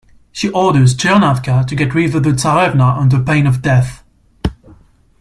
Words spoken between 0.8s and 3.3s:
Chernavka to get rid of the tsarevna under